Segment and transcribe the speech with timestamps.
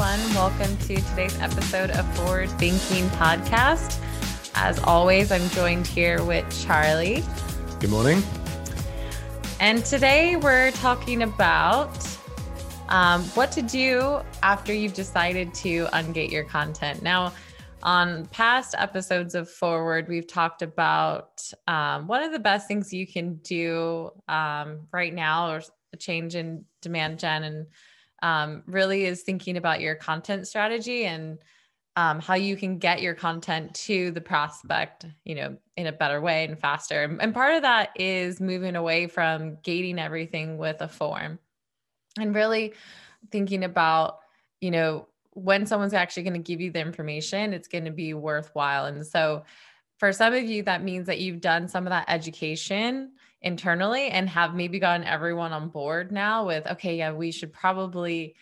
[0.00, 0.34] everyone.
[0.34, 4.00] Welcome to today's episode of Forward Thinking Podcast.
[4.54, 7.22] As always, I'm joined here with Charlie.
[7.80, 8.22] Good morning.
[9.58, 11.94] And today we're talking about
[12.88, 17.02] um, what to do after you've decided to ungate your content.
[17.02, 17.34] Now,
[17.82, 23.06] on past episodes of Forward, we've talked about um, one of the best things you
[23.06, 25.62] can do um, right now, or
[25.92, 27.66] a change in demand gen, and
[28.22, 31.38] um, really is thinking about your content strategy and
[31.96, 36.20] um, how you can get your content to the prospect, you know, in a better
[36.20, 37.02] way and faster.
[37.20, 41.38] And part of that is moving away from gating everything with a form
[42.18, 42.74] and really
[43.30, 44.20] thinking about,
[44.60, 48.14] you know, when someone's actually going to give you the information, it's going to be
[48.14, 48.86] worthwhile.
[48.86, 49.44] And so
[49.98, 53.12] for some of you, that means that you've done some of that education
[53.42, 58.34] internally and have maybe gotten everyone on board now with, okay, yeah, we should probably,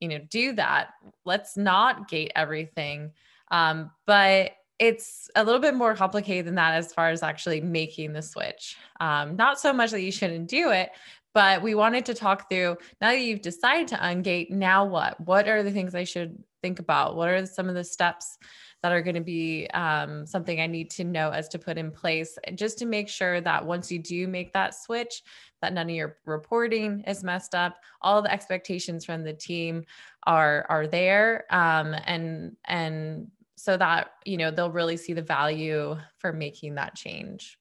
[0.00, 0.90] you know, do that.
[1.24, 3.12] Let's not gate everything.
[3.50, 8.12] Um, but it's a little bit more complicated than that as far as actually making
[8.12, 8.76] the switch.
[8.98, 10.90] Um, not so much that you shouldn't do it,
[11.34, 15.20] but we wanted to talk through now that you've decided to ungate, now what?
[15.20, 17.14] What are the things I should think about?
[17.14, 18.38] What are some of the steps
[18.82, 21.90] that are going to be um, something I need to know as to put in
[21.90, 25.22] place just to make sure that once you do make that switch,
[25.60, 29.84] that none of your reporting is messed up, all the expectations from the team
[30.26, 35.96] are are there, um, and and so that you know they'll really see the value
[36.18, 37.58] for making that change.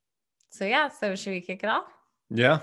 [0.49, 1.85] So yeah, so should we kick it off?
[2.29, 2.59] Yeah.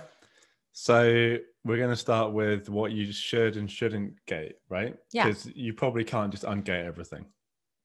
[0.72, 4.94] So we're going to start with what you should and shouldn't gate, right?
[5.12, 5.26] Yeah.
[5.26, 7.24] Because you probably can't just ungate everything.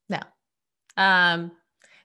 [0.09, 0.19] No.
[0.97, 1.51] Um,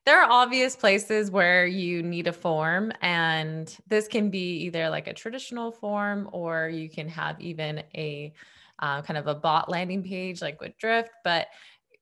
[0.05, 5.09] there are obvious places where you need a form, and this can be either like
[5.09, 8.33] a traditional form or you can have even a
[8.79, 11.11] uh, kind of a bot landing page like with Drift.
[11.25, 11.49] But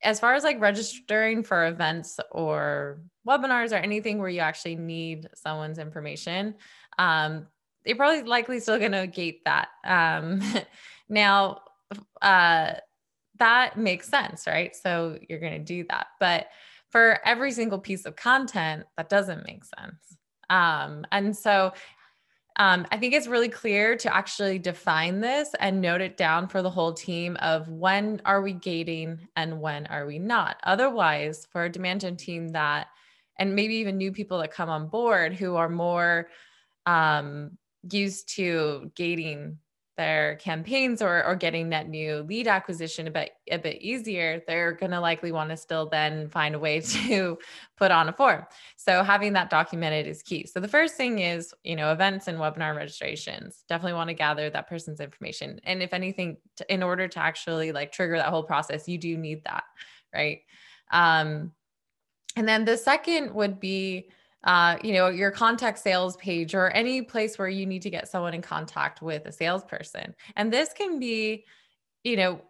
[0.03, 5.29] as far as like registering for events or webinars or anything where you actually need
[5.35, 6.57] someone's information,
[6.99, 7.47] um,
[7.87, 9.69] you're probably likely still going to gate that.
[9.85, 10.43] Um,
[11.09, 11.63] now,
[12.21, 12.75] uh,
[13.39, 14.75] that makes sense, right?
[14.77, 16.09] So you're going to do that.
[16.21, 16.49] But
[16.95, 20.17] for every single piece of content, that doesn't make sense.
[20.49, 21.73] Um, and so
[22.55, 26.63] um, I think it's really clear to actually define this and note it down for
[26.63, 30.61] the whole team of when are we gating and when are we not.
[30.63, 32.87] Otherwise, for a demand gen team that,
[33.41, 36.29] and maybe even new people that come on board who are more
[36.87, 37.59] um,
[37.91, 39.59] used to gating
[39.97, 44.73] their campaigns or, or getting net new lead acquisition a bit a bit easier, they're
[44.73, 47.39] going to likely want to still then find a way to
[47.77, 48.45] put on a form.
[48.77, 50.47] So having that documented is key.
[50.47, 53.65] So the first thing is, you know, events and webinar registrations.
[53.69, 55.61] Definitely want to gather that person's information.
[55.65, 56.37] And if anything,
[56.69, 59.65] in order to actually like trigger that whole process, you do need that,
[60.13, 60.41] right?
[60.91, 61.53] Um,
[62.37, 64.11] and then the second would be
[64.45, 68.09] uh, you know, your contact sales page or any place where you need to get
[68.09, 70.15] someone in contact with a salesperson.
[70.37, 71.45] And this can be,
[72.05, 72.41] you know,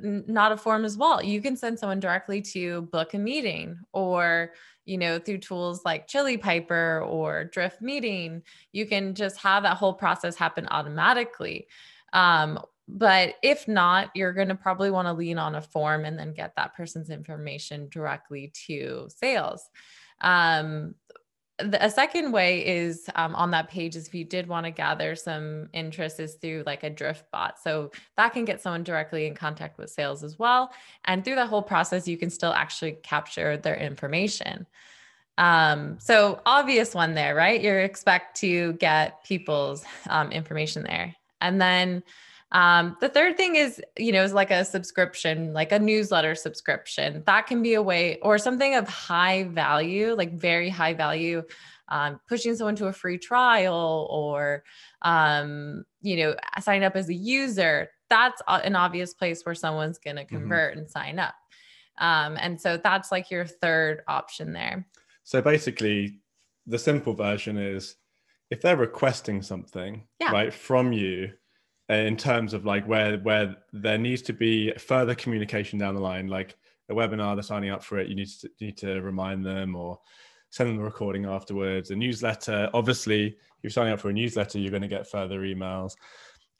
[0.00, 1.22] not a form as well.
[1.22, 4.52] You can send someone directly to book a meeting or,
[4.84, 9.76] you know, through tools like Chili Piper or Drift Meeting, you can just have that
[9.76, 11.66] whole process happen automatically.
[12.12, 16.18] Um, but if not, you're going to probably want to lean on a form and
[16.18, 19.68] then get that person's information directly to sales.
[20.20, 20.94] Um,
[21.62, 24.70] the, a second way is um, on that page is if you did want to
[24.70, 27.58] gather some interest is through like a drift bot.
[27.58, 30.72] So that can get someone directly in contact with sales as well.
[31.04, 34.66] And through that whole process you can still actually capture their information.
[35.38, 37.60] Um, so obvious one there right?
[37.60, 41.14] You expect to get people's um, information there.
[41.40, 42.02] And then
[42.52, 47.22] um, the third thing is, you know, is like a subscription, like a newsletter subscription.
[47.26, 51.42] That can be a way, or something of high value, like very high value,
[51.88, 54.64] um, pushing someone to a free trial or,
[55.02, 57.90] um, you know, sign up as a user.
[58.08, 60.36] That's an obvious place where someone's going to mm-hmm.
[60.36, 60.80] convert mm-hmm.
[60.80, 61.34] and sign up.
[61.98, 64.86] Um, and so that's like your third option there.
[65.22, 66.20] So basically,
[66.66, 67.96] the simple version is
[68.50, 70.32] if they're requesting something, yeah.
[70.32, 71.32] right, from you,
[71.90, 76.28] in terms of like where where there needs to be further communication down the line
[76.28, 76.56] like
[76.88, 79.74] a webinar they're signing up for it you need to you need to remind them
[79.74, 79.98] or
[80.50, 82.68] send them the recording afterwards a newsletter.
[82.74, 85.94] Obviously if you're signing up for a newsletter you're going to get further emails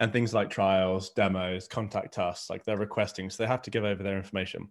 [0.00, 3.84] and things like trials demos contact us like they're requesting so they have to give
[3.84, 4.68] over their information.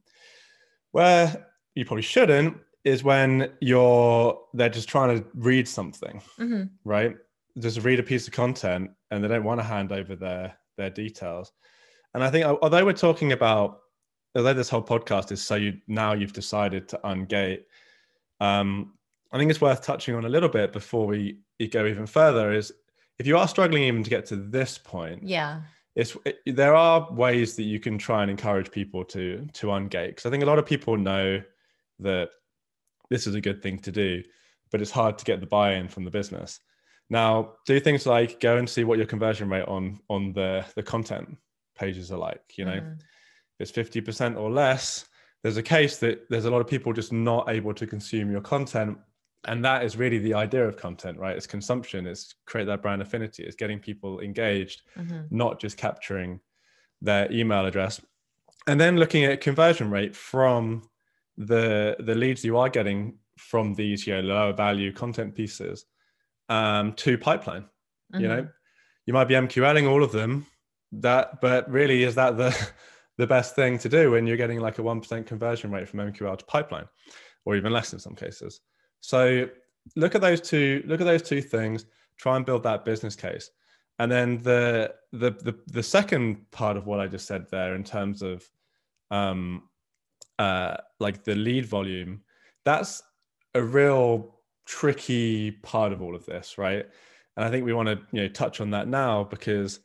[0.91, 6.63] Where you probably shouldn't is when you're they're just trying to read something mm-hmm.
[6.83, 7.15] right
[7.59, 10.89] just read a piece of content and they don't want to hand over their their
[10.89, 11.51] details.
[12.13, 13.79] And I think although we're talking about
[14.35, 17.63] although this whole podcast is so you now you've decided to ungate,
[18.39, 18.93] um,
[19.31, 21.39] I think it's worth touching on a little bit before we,
[21.71, 22.53] go even further.
[22.53, 22.71] Is
[23.19, 25.61] if you are struggling even to get to this point, yeah,
[25.95, 30.09] it's it, there are ways that you can try and encourage people to to ungate
[30.09, 31.41] because I think a lot of people know
[31.99, 32.29] that
[33.09, 34.23] this is a good thing to do,
[34.71, 36.59] but it's hard to get the buy-in from the business.
[37.09, 40.83] Now, do things like go and see what your conversion rate on on the the
[40.83, 41.37] content
[41.75, 42.57] pages are like.
[42.57, 42.93] You know, mm.
[42.93, 43.01] if
[43.59, 45.05] it's fifty percent or less,
[45.41, 48.41] there's a case that there's a lot of people just not able to consume your
[48.41, 48.97] content,
[49.47, 51.35] and that is really the idea of content, right?
[51.35, 52.05] It's consumption.
[52.05, 53.43] It's create that brand affinity.
[53.43, 55.21] It's getting people engaged, mm-hmm.
[55.31, 56.39] not just capturing
[57.01, 57.99] their email address,
[58.67, 60.83] and then looking at conversion rate from
[61.37, 65.85] the the leads you are getting from these you know lower value content pieces
[66.49, 67.63] um, to pipeline.
[68.13, 68.21] Mm-hmm.
[68.21, 68.47] You know,
[69.05, 70.45] you might be MQLing all of them.
[70.91, 72.55] That, but really, is that the
[73.17, 75.99] the best thing to do when you're getting like a one percent conversion rate from
[75.99, 76.87] MQL to pipeline,
[77.45, 78.61] or even less in some cases?
[79.01, 79.47] So
[79.95, 80.83] look at those two.
[80.85, 81.85] Look at those two things.
[82.17, 83.49] Try and build that business case.
[83.99, 87.83] And then the the the, the second part of what I just said there, in
[87.83, 88.43] terms of
[89.11, 89.63] um,
[90.39, 92.21] uh, like the lead volume,
[92.65, 93.03] that's
[93.53, 94.38] a real
[94.69, 96.85] tricky part of all of this, right?
[97.35, 99.79] And I think we want to you know touch on that now because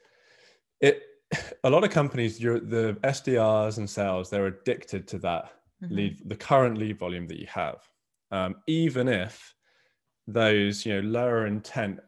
[0.81, 1.03] it
[1.65, 5.53] a lot of companies the SDRs and sales they're addicted to that
[5.83, 5.95] mm-hmm.
[5.95, 7.79] lead the current lead volume that you have,
[8.31, 9.55] um, even if
[10.27, 11.99] those you know lower intent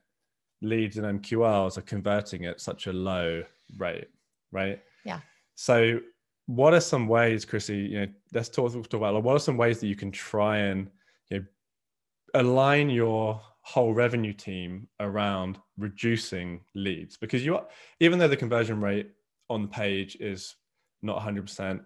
[0.61, 3.43] leads and MQLs are converting at such a low
[3.79, 4.09] rate,
[4.53, 4.81] right?
[5.05, 5.21] Yeah.
[5.55, 6.01] So
[6.47, 7.79] what are some ways, Chrissy?
[7.79, 10.91] You know, let's talk, talk about what are some ways that you can try and
[12.41, 17.67] align your whole revenue team around reducing leads because you are
[17.99, 19.11] even though the conversion rate
[19.51, 20.55] on the page is
[21.03, 21.81] not 100%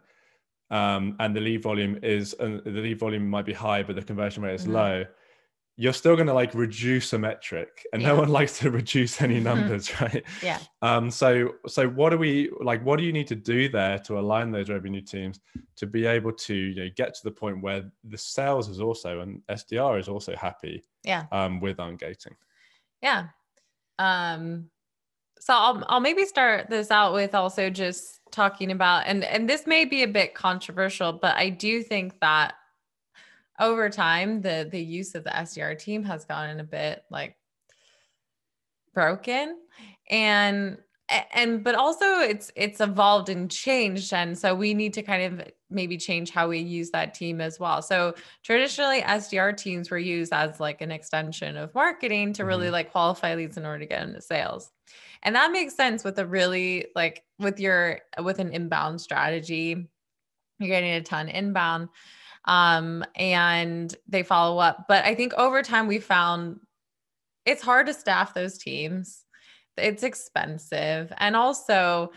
[0.71, 4.03] um, and the lead volume is uh, the lead volume might be high but the
[4.03, 4.75] conversion rate is mm-hmm.
[4.75, 5.05] low
[5.81, 8.09] you're still going to like reduce a metric and yeah.
[8.09, 10.23] no one likes to reduce any numbers right?
[10.43, 10.59] Yeah.
[10.83, 14.19] Um so so what do we like what do you need to do there to
[14.19, 15.41] align those revenue teams
[15.77, 19.21] to be able to you know get to the point where the sales is also
[19.21, 21.25] and sdr is also happy yeah.
[21.33, 22.35] um with ungating?
[23.01, 23.29] Yeah.
[23.99, 24.69] Um
[25.39, 29.67] so I'll, I'll maybe start this out with also just talking about and and this
[29.67, 32.55] may be a bit controversial but i do think that
[33.61, 37.37] over time the the use of the SDR team has gotten a bit like
[38.95, 39.57] broken.
[40.09, 40.79] And
[41.33, 44.13] and but also it's it's evolved and changed.
[44.13, 47.61] And so we need to kind of maybe change how we use that team as
[47.61, 47.83] well.
[47.83, 52.73] So traditionally sdr teams were used as like an extension of marketing to really mm-hmm.
[52.73, 54.71] like qualify leads in order to get into sales.
[55.23, 59.89] And that makes sense with a really like with your with an inbound strategy.
[60.59, 61.89] You're getting a ton inbound
[62.45, 64.87] um, and they follow up.
[64.89, 66.61] But I think over time we found
[67.47, 69.25] it's hard to staff those teams.
[69.77, 71.13] It's expensive.
[71.17, 72.13] And also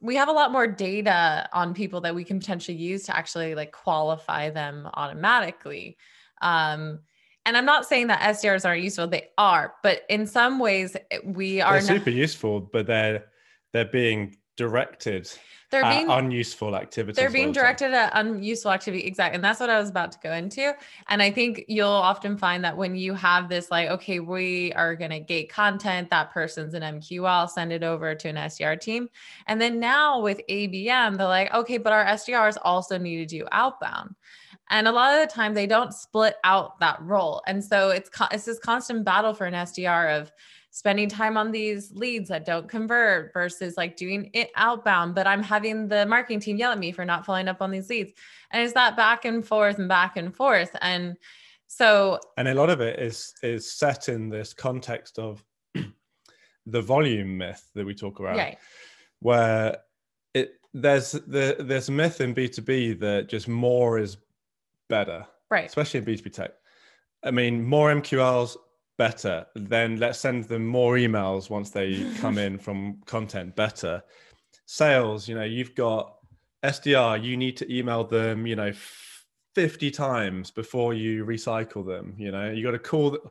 [0.00, 3.54] we have a lot more data on people that we can potentially use to actually
[3.54, 5.96] like qualify them automatically.
[6.40, 7.00] Um,
[7.44, 11.60] and I'm not saying that SDRs aren't useful; they are, but in some ways we
[11.60, 13.24] are they're super useful, but they're
[13.72, 15.28] they're being directed
[15.72, 17.16] they're being unuseful activities.
[17.16, 19.04] They're being directed at unuseful activity.
[19.06, 19.36] Exactly.
[19.36, 20.74] And that's what I was about to go into.
[21.08, 24.94] And I think you'll often find that when you have this, like, okay, we are
[24.94, 29.08] going to gate content, that person's an MQL, send it over to an SDR team.
[29.46, 33.48] And then now with ABM, they're like, okay, but our SDRs also need to do
[33.50, 34.14] outbound.
[34.68, 37.42] And a lot of the time they don't split out that role.
[37.46, 40.30] And so it's, it's this constant battle for an SDR of,
[40.74, 45.42] spending time on these leads that don't convert versus like doing it outbound but i'm
[45.42, 48.12] having the marketing team yell at me for not following up on these leads.
[48.50, 50.74] And it's that back and forth and back and forth.
[50.80, 51.16] And
[51.66, 55.44] so and a lot of it is is set in this context of
[56.66, 58.36] the volume myth that we talk about.
[58.36, 58.58] Right.
[59.20, 59.78] where
[60.34, 64.16] it there's the there's myth in b2b that just more is
[64.88, 65.66] better right.
[65.66, 66.52] especially in b2b tech.
[67.22, 68.56] I mean more mqls
[68.98, 74.02] better, then let's send them more emails once they come in from content better.
[74.66, 76.14] Sales, you know, you've got
[76.62, 78.72] SDR, you need to email them, you know,
[79.54, 83.30] 50 times before you recycle them, you know, you got to call them.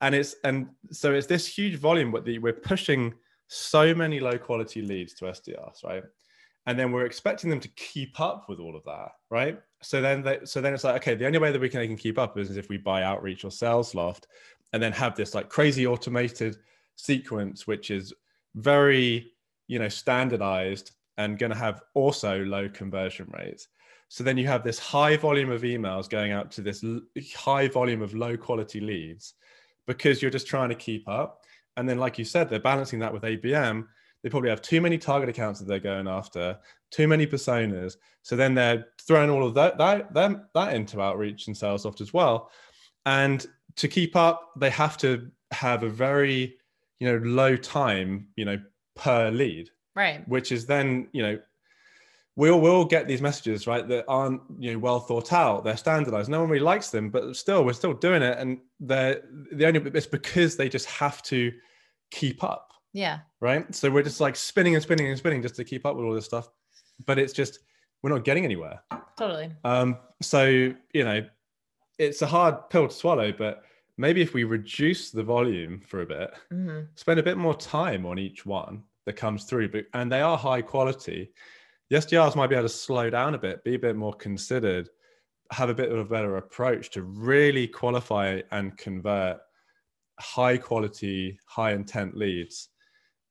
[0.00, 3.14] And it's, and so it's this huge volume, but we're pushing
[3.48, 6.04] so many low quality leads to SDRs, right?
[6.66, 9.58] And then we're expecting them to keep up with all of that, right?
[9.80, 11.86] So then, they, so then it's like, okay, the only way that we can, they
[11.86, 14.24] can keep up is if we buy Outreach or Salesloft,
[14.72, 16.56] and then have this like crazy automated
[16.96, 18.12] sequence which is
[18.54, 19.32] very
[19.68, 23.68] you know standardized and going to have also low conversion rates.
[24.08, 26.82] So then you have this high volume of emails going out to this
[27.34, 29.34] high volume of low quality leads
[29.86, 31.44] because you're just trying to keep up.
[31.76, 33.86] And then, like you said, they're balancing that with ABM.
[34.22, 36.58] They probably have too many target accounts that they're going after,
[36.90, 37.96] too many personas.
[38.22, 42.14] So then they're throwing all of that that that, that into outreach and Salesloft as
[42.14, 42.50] well.
[43.06, 43.46] And
[43.78, 46.56] to keep up, they have to have a very
[47.00, 48.58] you know low time you know
[48.96, 50.26] per lead right.
[50.28, 51.38] which is then you know
[52.38, 55.64] we'll we'll get these messages right that aren't you know well thought out.
[55.64, 56.30] They're standardized.
[56.30, 58.38] No one really likes them but still we're still doing it.
[58.38, 61.52] And they're the only it's because they just have to
[62.10, 62.72] keep up.
[62.92, 63.18] Yeah.
[63.40, 63.74] Right?
[63.74, 66.14] So we're just like spinning and spinning and spinning just to keep up with all
[66.14, 66.48] this stuff.
[67.04, 67.58] But it's just
[68.02, 68.82] we're not getting anywhere.
[69.16, 69.50] Totally.
[69.64, 71.26] Um so you know
[71.98, 73.64] it's a hard pill to swallow but
[73.98, 76.86] maybe if we reduce the volume for a bit, mm-hmm.
[76.94, 80.38] spend a bit more time on each one that comes through, but and they are
[80.38, 81.30] high quality.
[81.90, 84.88] The SDRs might be able to slow down a bit, be a bit more considered,
[85.50, 89.38] have a bit of a better approach to really qualify and convert
[90.20, 92.68] high quality, high intent leads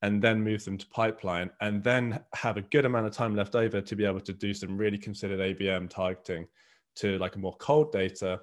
[0.03, 3.55] and then move them to pipeline and then have a good amount of time left
[3.55, 6.47] over to be able to do some really considered ABM targeting
[6.95, 8.39] to like a more cold data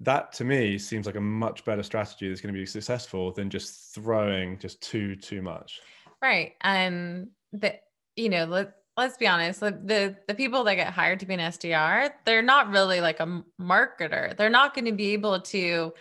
[0.00, 3.50] that to me seems like a much better strategy that's going to be successful than
[3.50, 5.80] just throwing just too too much.
[6.22, 7.74] Right and the
[8.16, 11.40] you know let, let's be honest the the people that get hired to be an
[11.40, 14.36] sdr they're not really like a marketer.
[14.36, 15.92] They're not going to be able to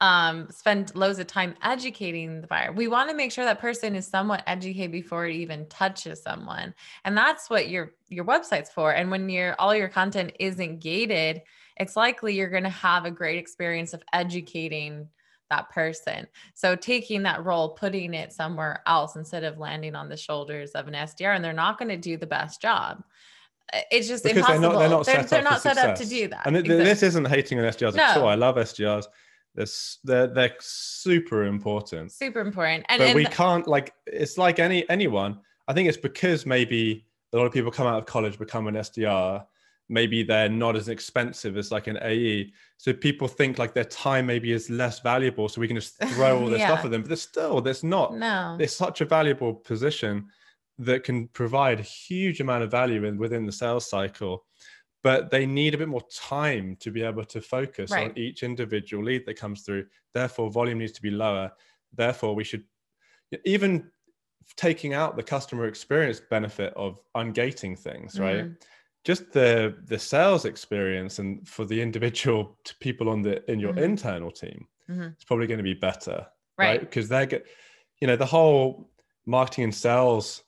[0.00, 2.72] um, spend loads of time educating the buyer.
[2.72, 6.74] We want to make sure that person is somewhat educated before it even touches someone.
[7.04, 8.92] And that's what your your website's for.
[8.92, 11.42] And when your all your content isn't gated,
[11.76, 15.08] it's likely you're going to have a great experience of educating
[15.50, 16.26] that person.
[16.54, 20.86] So taking that role, putting it somewhere else instead of landing on the shoulders of
[20.86, 23.02] an SDR, and they're not going to do the best job.
[23.90, 24.60] It's just because impossible.
[24.60, 26.46] They're not, they're not, they're, set, they're up not set up to do that.
[26.46, 26.84] And exactly.
[26.84, 28.02] this isn't hating on SDRs no.
[28.02, 28.28] at all.
[28.28, 29.06] I love SDRs.
[29.54, 29.66] They're,
[30.04, 32.12] they're, they're super important.
[32.12, 32.86] Super important.
[32.88, 35.40] And, but and we can't like, it's like any anyone.
[35.66, 38.74] I think it's because maybe a lot of people come out of college, become an
[38.74, 39.44] SDR,
[39.88, 42.52] maybe they're not as expensive as like an AE.
[42.76, 45.48] So people think like their time maybe is less valuable.
[45.48, 46.68] So we can just throw all this yeah.
[46.68, 47.02] stuff at them.
[47.02, 48.16] But there's still, there's not.
[48.16, 48.56] No.
[48.60, 50.28] It's such a valuable position
[50.78, 54.44] that can provide a huge amount of value in, within the sales cycle.
[55.08, 58.10] But they need a bit more time to be able to focus right.
[58.10, 59.86] on each individual lead that comes through.
[60.12, 61.50] Therefore, volume needs to be lower.
[61.94, 62.64] Therefore, we should
[63.44, 63.90] even
[64.56, 68.44] taking out the customer experience benefit of ungating things, right?
[68.44, 68.52] Mm-hmm
[69.04, 73.84] just the the sales experience and for the individual people on the in your mm-hmm.
[73.84, 75.08] internal team mm-hmm.
[75.14, 76.26] it's probably going to be better
[76.58, 77.30] right because right?
[77.30, 77.46] they get
[78.00, 78.90] you know the whole
[79.24, 80.42] marketing and sales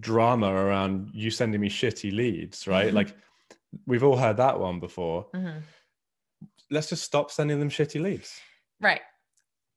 [0.00, 2.96] drama around you sending me shitty leads right mm-hmm.
[2.96, 3.16] like
[3.86, 5.26] we've all heard that one before.
[5.34, 5.58] Mm-hmm.
[6.70, 8.40] let's just stop sending them shitty leads.
[8.80, 9.00] Right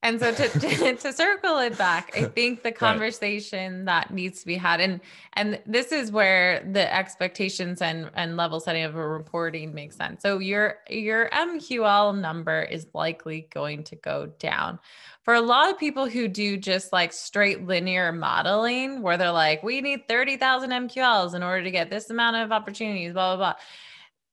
[0.02, 3.86] and so to, to, to, circle it back, I think the conversation right.
[3.86, 5.00] that needs to be had, and
[5.32, 10.22] and this is where the expectations and and level setting of a reporting makes sense.
[10.22, 14.78] So your your MQL number is likely going to go down.
[15.24, 19.64] For a lot of people who do just like straight linear modeling, where they're like,
[19.64, 23.60] we need 30,000 MQLs in order to get this amount of opportunities, blah, blah, blah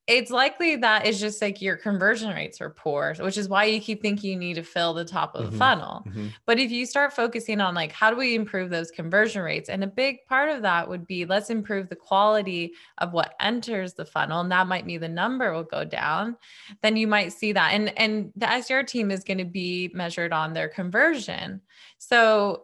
[0.06, 3.80] it's likely that it's just like your conversion rates are poor, which is why you
[3.80, 5.58] keep thinking you need to fill the top of the mm-hmm.
[5.58, 6.04] funnel.
[6.06, 6.28] Mm-hmm.
[6.46, 9.70] But if you start focusing on like, how do we improve those conversion rates?
[9.70, 13.94] And a big part of that would be let's improve the quality of what enters
[13.94, 14.42] the funnel.
[14.42, 16.36] And that might mean the number will go down.
[16.82, 17.72] Then you might see that.
[17.72, 21.62] And, and the SDR team is going to be measured on their conversion.
[21.98, 22.64] So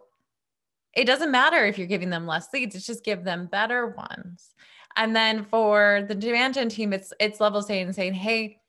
[0.92, 4.50] it doesn't matter if you're giving them less leads, it's just give them better ones.
[4.96, 8.60] And then for the demand gen team, it's it's level and saying, hey,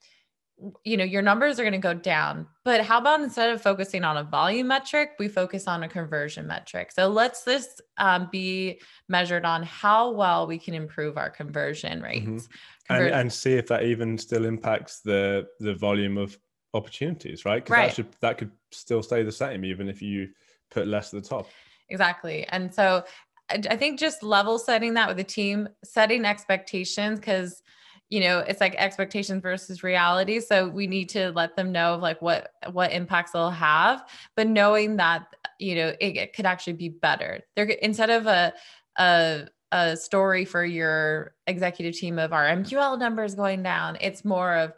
[0.83, 4.03] you know, your numbers are going to go down, but how about instead of focusing
[4.03, 6.91] on a volume metric, we focus on a conversion metric.
[6.91, 12.03] So let's this um, be measured on how well we can improve our conversion mm-hmm.
[12.03, 12.93] rates, mm-hmm.
[12.93, 16.37] Conver- and, and see if that even still impacts the the volume of
[16.73, 17.63] opportunities, right?
[17.63, 17.87] Because right.
[17.87, 20.29] that should that could still stay the same even if you
[20.69, 21.47] put less at the top.
[21.89, 22.47] Exactly.
[22.47, 23.03] And so
[23.69, 27.61] I think just level setting that with the team, setting expectations because
[28.09, 30.39] you know it's like expectations versus reality.
[30.39, 34.03] So we need to let them know like what what impacts they'll have
[34.35, 35.27] but knowing that
[35.59, 37.41] you know it, it could actually be better.
[37.55, 38.53] There instead of a
[38.97, 44.55] a a story for your executive team of our MQL numbers going down it's more
[44.55, 44.73] of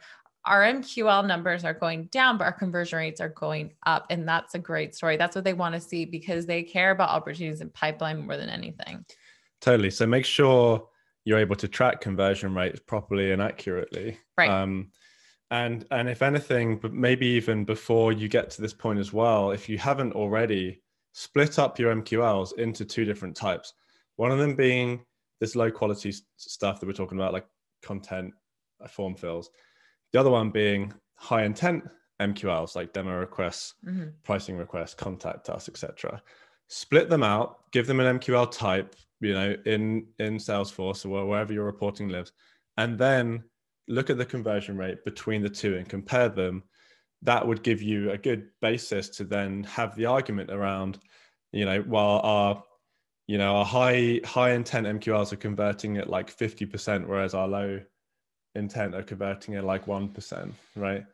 [0.45, 4.05] our MQL numbers are going down, but our conversion rates are going up.
[4.09, 5.15] And that's a great story.
[5.15, 8.49] That's what they want to see because they care about opportunities in pipeline more than
[8.49, 9.05] anything.
[9.61, 9.89] Totally.
[9.89, 10.87] So make sure
[11.23, 14.17] you're able to track conversion rates properly and accurately.
[14.37, 14.49] Right.
[14.49, 14.91] Um,
[15.51, 19.51] and and if anything, but maybe even before you get to this point as well,
[19.51, 20.81] if you haven't already,
[21.13, 23.73] split up your MQLs into two different types.
[24.15, 25.05] One of them being
[25.39, 27.45] this low quality stuff that we're talking about, like
[27.83, 28.33] content,
[28.83, 29.49] uh, form fills.
[30.13, 31.83] The other one being high intent
[32.21, 34.09] MQLs, like demo requests, mm-hmm.
[34.23, 36.21] pricing requests, contact us, etc.
[36.67, 41.51] Split them out, give them an MQL type, you know, in in Salesforce or wherever
[41.51, 42.31] your reporting lives,
[42.77, 43.43] and then
[43.87, 46.63] look at the conversion rate between the two and compare them,
[47.21, 50.99] that would give you a good basis to then have the argument around,
[51.51, 52.63] you know, while our
[53.27, 57.79] you know our high high intent MQLs are converting at like 50%, whereas our low
[58.55, 61.05] intent are converting at like 1%, right?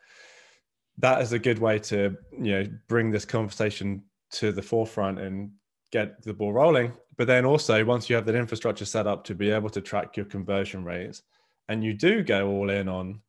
[0.97, 5.51] That is a good way to, you know, bring this conversation to the forefront and
[5.91, 6.93] get the ball rolling.
[7.17, 10.17] But then also once you have that infrastructure set up to be able to track
[10.17, 11.23] your conversion rates,
[11.69, 13.21] and you do go all in on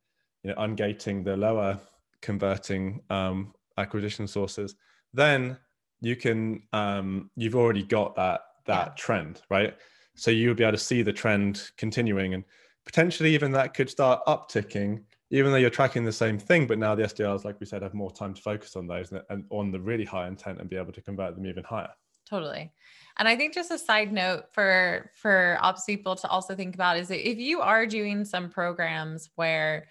[0.42, 1.78] you know ungating the lower
[2.20, 4.74] converting um, acquisition sources
[5.14, 5.56] then
[6.00, 9.76] you can um, you've already got that that trend right
[10.16, 12.44] so you'll be able to see the trend continuing and
[12.90, 16.92] potentially even that could start upticking even though you're tracking the same thing but now
[16.92, 19.70] the sdrs like we said have more time to focus on those and, and on
[19.70, 21.90] the really high intent and be able to convert them even higher.
[22.28, 22.72] Totally.
[23.18, 26.96] And I think just a side note for for ops people to also think about
[26.96, 29.88] is that if you are doing some programs where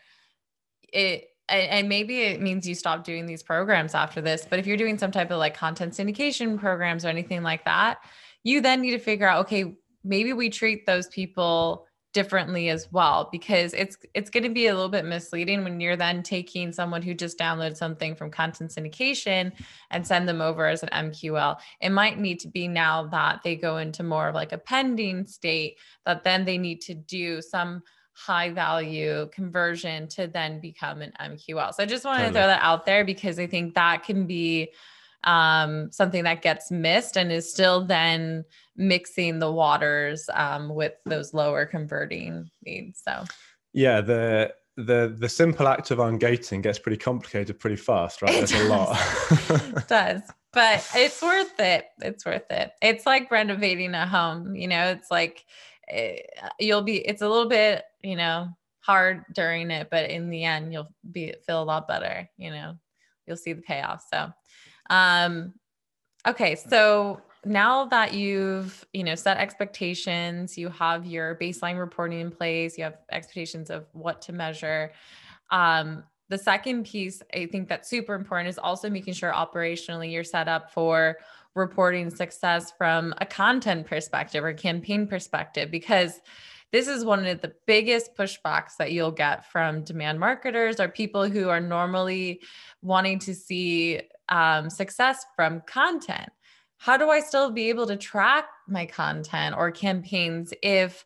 [0.94, 4.77] it and maybe it means you stop doing these programs after this, but if you're
[4.77, 7.98] doing some type of like content syndication programs or anything like that,
[8.44, 13.30] you then need to figure out okay, maybe we treat those people differently as well
[13.32, 17.04] because it's it's going to be a little bit misleading when you're then taking someone
[17.04, 19.51] who just downloaded something from content syndication
[19.92, 21.58] and send them over as an MQL.
[21.82, 25.28] It might need to be now that they go into more of like a pending
[25.28, 31.13] state that then they need to do some high value conversion to then become an
[31.22, 31.74] MQL.
[31.74, 32.34] So I just wanted totally.
[32.34, 34.72] to throw that out there because I think that can be
[35.24, 38.45] um, something that gets missed and is still then
[38.80, 43.02] mixing the waters um, with those lower converting needs.
[43.06, 43.26] So,
[43.74, 48.32] yeah, the the the simple act of ungating gets pretty complicated pretty fast, right?
[48.32, 48.98] There's a lot.
[49.50, 50.22] it does.
[50.52, 51.86] But it's worth it.
[52.02, 52.72] It's worth it.
[52.82, 55.46] It's like renovating a home, you know, it's like
[55.88, 58.48] it, eh, you'll be it's a little bit, you know,
[58.80, 62.76] hard during it, but in the end you'll be feel a lot better, you know.
[63.28, 64.04] You'll see the payoff.
[64.12, 64.32] So,
[64.89, 65.54] um,
[66.28, 72.32] okay, so now that you've you know set expectations, you have your baseline reporting in
[72.32, 74.91] place, you have expectations of what to measure.
[75.52, 80.23] Um, the second piece I think that's super important is also making sure operationally you're
[80.23, 81.17] set up for
[81.56, 86.21] reporting success from a content perspective or campaign perspective because
[86.71, 91.28] this is one of the biggest pushbacks that you'll get from demand marketers or people
[91.28, 92.41] who are normally
[92.84, 96.30] wanting to see um, success from content.
[96.80, 101.06] How do I still be able to track my content or campaigns if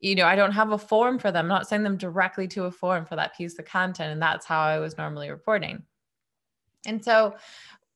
[0.00, 1.44] you know, I don't have a form for them.
[1.44, 4.12] I'm not sending them directly to a form for that piece of content.
[4.12, 5.82] And that's how I was normally reporting.
[6.86, 7.36] And so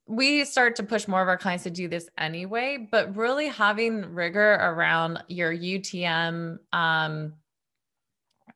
[0.07, 4.03] we start to push more of our clients to do this anyway, but really having
[4.03, 7.33] rigor around your UTM, um,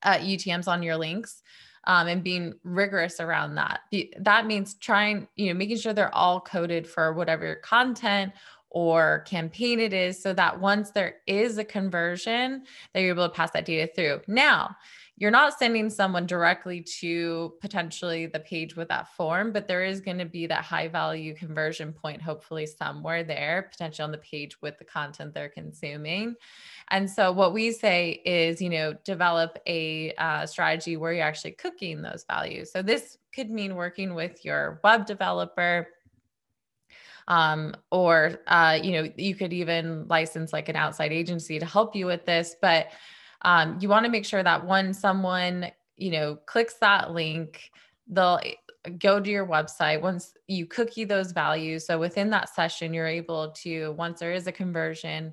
[0.02, 1.42] uh, UTMs on your links
[1.84, 3.80] um, and being rigorous around that.
[4.20, 8.32] That means trying, you know, making sure they're all coded for whatever your content
[8.70, 13.34] or campaign it is so that once there is a conversion that you're able to
[13.34, 14.20] pass that data through.
[14.26, 14.76] Now,
[15.20, 20.00] you're not sending someone directly to potentially the page with that form, but there is
[20.00, 24.62] going to be that high value conversion point, hopefully somewhere there, potentially on the page
[24.62, 26.36] with the content they're consuming.
[26.90, 31.52] And so, what we say is, you know, develop a uh, strategy where you're actually
[31.52, 32.70] cooking those values.
[32.70, 35.88] So, this could mean working with your web developer.
[37.28, 41.94] Um, or uh, you know you could even license like an outside agency to help
[41.94, 42.88] you with this but
[43.42, 47.70] um, you want to make sure that when someone you know clicks that link
[48.08, 48.54] they'll eh,
[48.98, 51.86] go to your website once you cookie those values.
[51.86, 55.32] So within that session you're able to once there is a conversion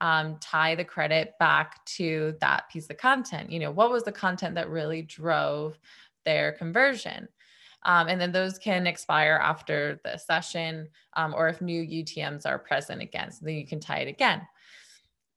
[0.00, 3.50] um, tie the credit back to that piece of content.
[3.50, 5.78] You know what was the content that really drove
[6.24, 7.28] their conversion
[7.86, 12.58] um, and then those can expire after the session um, or if new utms are
[12.58, 14.46] present again so then you can tie it again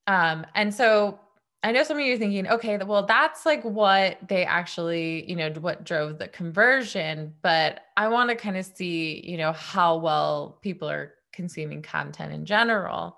[0.07, 1.19] um, and so
[1.61, 5.35] I know some of you are thinking, okay, well, that's like what they actually, you
[5.35, 7.33] know, what drove the conversion.
[7.41, 12.31] But I want to kind of see, you know, how well people are consuming content
[12.31, 13.17] in general.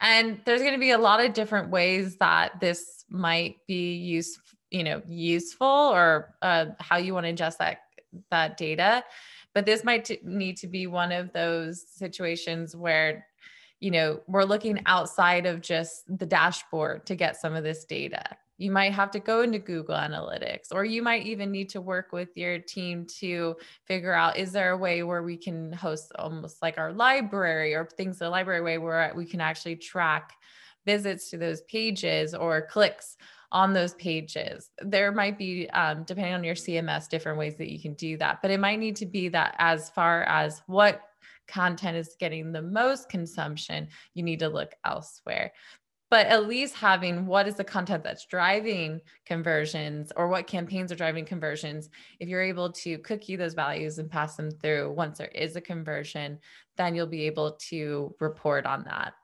[0.00, 4.38] And there's going to be a lot of different ways that this might be used,
[4.70, 7.78] you know, useful or uh, how you want to ingest that
[8.30, 9.04] that data.
[9.54, 13.26] But this might t- need to be one of those situations where,
[13.80, 18.36] you know, we're looking outside of just the dashboard to get some of this data
[18.60, 22.12] you might have to go into Google Analytics, or you might even need to work
[22.12, 26.60] with your team to figure out is there a way where we can host almost
[26.60, 30.34] like our library or things the library way where we can actually track
[30.84, 33.16] visits to those pages or clicks
[33.52, 34.70] on those pages.
[34.80, 38.42] There might be, um, depending on your CMS, different ways that you can do that,
[38.42, 41.02] but it might need to be that as far as what
[41.48, 45.52] content is getting the most consumption, you need to look elsewhere
[46.10, 50.96] but at least having what is the content that's driving conversions or what campaigns are
[50.96, 55.28] driving conversions if you're able to cookie those values and pass them through once there
[55.28, 56.38] is a conversion
[56.76, 59.14] then you'll be able to report on that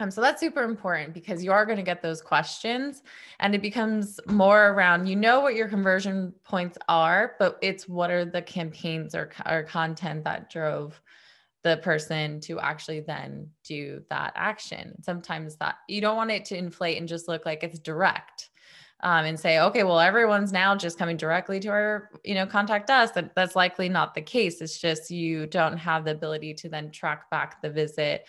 [0.00, 3.02] um, so that's super important because you are going to get those questions
[3.40, 8.10] and it becomes more around you know what your conversion points are but it's what
[8.10, 11.00] are the campaigns or, or content that drove
[11.66, 14.94] the person to actually then do that action.
[15.02, 18.50] Sometimes that you don't want it to inflate and just look like it's direct.
[19.00, 22.88] Um, and say, okay, well, everyone's now just coming directly to our, you know, contact
[22.88, 23.10] us.
[23.10, 24.62] That, that's likely not the case.
[24.62, 28.26] It's just you don't have the ability to then track back the visit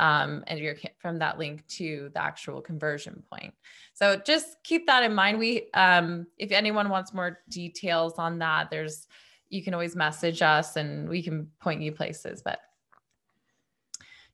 [0.00, 3.52] um, and you're from that link to the actual conversion point.
[3.92, 5.38] So just keep that in mind.
[5.38, 9.06] We, um, if anyone wants more details on that, there's,
[9.50, 12.40] you can always message us and we can point you places.
[12.42, 12.60] But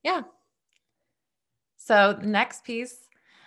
[0.05, 0.23] yeah.
[1.79, 2.97] So, next piece,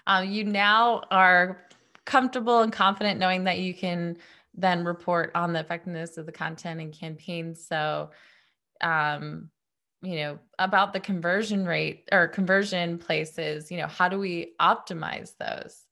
[0.05, 1.67] um, you now are
[2.03, 4.17] comfortable and confident knowing that you can
[4.53, 7.65] then report on the effectiveness of the content and campaigns.
[7.65, 8.11] So,
[8.81, 9.49] um,
[10.01, 15.33] you know, about the conversion rate or conversion places, you know, how do we optimize
[15.37, 15.85] those?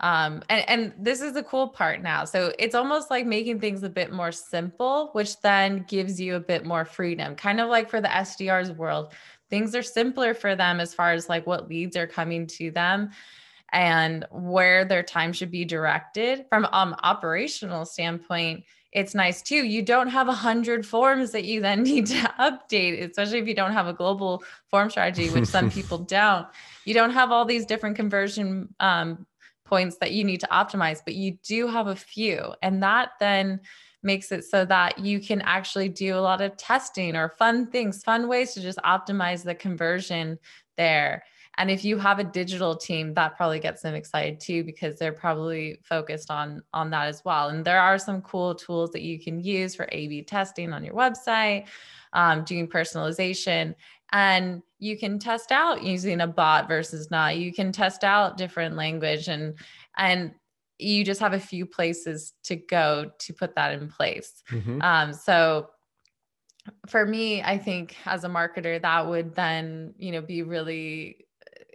[0.00, 2.24] Um, and, and this is the cool part now.
[2.24, 6.40] So it's almost like making things a bit more simple, which then gives you a
[6.40, 9.12] bit more freedom, kind of like for the SDR's world
[9.52, 13.10] things are simpler for them as far as like what leads are coming to them
[13.70, 19.82] and where their time should be directed from um operational standpoint it's nice too you
[19.82, 23.72] don't have a hundred forms that you then need to update especially if you don't
[23.72, 26.46] have a global form strategy which some people don't
[26.84, 29.26] you don't have all these different conversion um,
[29.64, 33.60] points that you need to optimize but you do have a few and that then
[34.02, 38.02] makes it so that you can actually do a lot of testing or fun things,
[38.02, 40.38] fun ways to just optimize the conversion
[40.76, 41.24] there.
[41.58, 45.12] And if you have a digital team, that probably gets them excited too because they're
[45.12, 47.50] probably focused on on that as well.
[47.50, 50.94] And there are some cool tools that you can use for A/B testing on your
[50.94, 51.66] website,
[52.12, 53.74] um, doing personalization,
[54.12, 57.36] and you can test out using a bot versus not.
[57.36, 59.54] You can test out different language and
[59.98, 60.32] and
[60.78, 64.42] you just have a few places to go to put that in place.
[64.50, 64.82] Mm-hmm.
[64.82, 65.70] Um, so
[66.88, 71.26] for me, I think as a marketer, that would then, you know, be really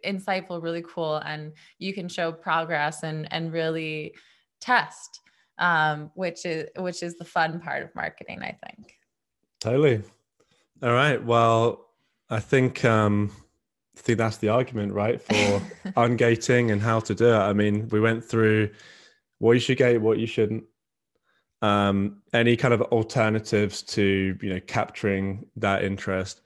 [0.06, 1.18] insightful, really cool.
[1.18, 4.14] And you can show progress and and really
[4.60, 5.22] test,
[5.58, 8.94] um, which is which is the fun part of marketing, I think.
[9.60, 10.04] Totally.
[10.84, 11.24] All right.
[11.24, 11.88] Well,
[12.30, 13.32] I think um
[13.98, 15.22] I think that's the argument, right?
[15.22, 15.34] For
[15.98, 17.38] ungating and how to do it.
[17.38, 18.70] I mean, we went through
[19.40, 20.64] what you should gate, what you shouldn't.
[21.64, 26.42] Um, any kind of alternatives to you know capturing that interest.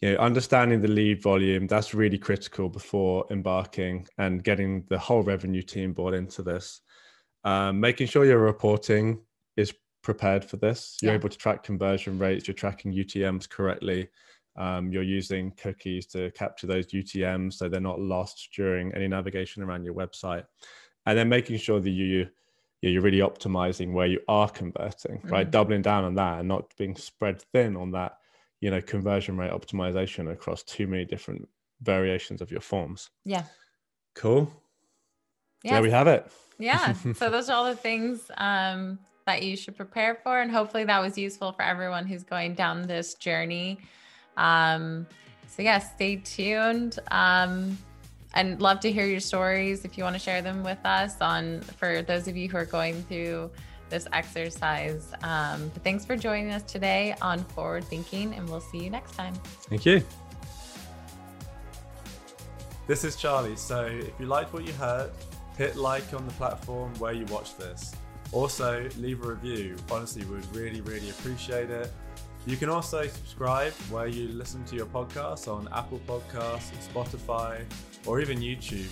[0.00, 5.22] You know, understanding the lead volume that's really critical before embarking and getting the whole
[5.22, 6.80] revenue team bought into this.
[7.44, 9.20] Um, making sure your reporting
[9.56, 10.96] is prepared for this.
[11.02, 11.18] You're yeah.
[11.18, 12.48] able to track conversion rates.
[12.48, 14.08] You're tracking UTM's correctly.
[14.56, 19.62] Um, you're using cookies to capture those UTMs so they're not lost during any navigation
[19.62, 20.44] around your website
[21.06, 22.28] and then making sure that you
[22.82, 25.28] you're really optimizing where you are converting mm-hmm.
[25.28, 28.12] right doubling down on that and not being spread thin on that
[28.60, 31.48] you know conversion rate optimization across too many different
[31.82, 33.10] variations of your forms.
[33.24, 33.44] Yeah.
[34.14, 34.50] Cool.
[35.62, 36.30] Yeah there we have it.
[36.58, 36.94] Yeah.
[37.14, 41.00] So those are all the things um, that you should prepare for and hopefully that
[41.00, 43.78] was useful for everyone who's going down this journey.
[44.36, 45.06] Um,
[45.48, 47.78] so yeah stay tuned um,
[48.34, 51.60] and love to hear your stories if you want to share them with us on
[51.62, 53.50] for those of you who are going through
[53.90, 55.12] this exercise.
[55.22, 59.14] Um, but thanks for joining us today on Forward Thinking, and we'll see you next
[59.14, 59.34] time.
[59.68, 60.02] Thank you.
[62.86, 63.56] This is Charlie.
[63.56, 65.10] So if you liked what you heard,
[65.56, 67.94] hit like on the platform where you watch this.
[68.32, 69.76] Also, leave a review.
[69.90, 71.92] Honestly, we would really, really appreciate it.
[72.46, 77.64] You can also subscribe where you listen to your podcasts on Apple Podcasts, Spotify,
[78.06, 78.88] or even YouTube.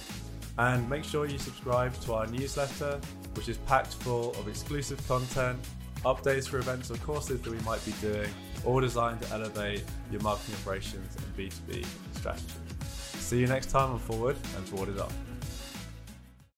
[0.59, 3.01] And make sure you subscribe to our newsletter,
[3.39, 5.57] which is packed full of exclusive content,
[6.05, 8.29] updates for events or courses that we might be doing,
[8.65, 12.45] all designed to elevate your marketing operations and B2B strategy.
[12.89, 15.13] See you next time on Forward and Forward it Up.